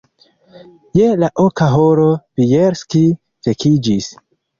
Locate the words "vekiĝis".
3.49-4.09